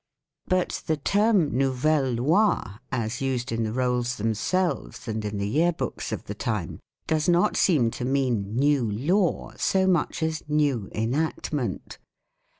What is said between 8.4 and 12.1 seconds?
new law so much as new enactment.